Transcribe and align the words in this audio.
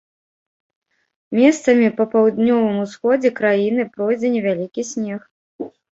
Месцамі 1.39 1.89
па 1.99 2.07
паўднёвым 2.13 2.77
усходзе 2.85 3.29
краіны 3.41 3.81
пройдзе 3.99 4.27
невялікі 4.37 4.81
снег. 4.95 5.19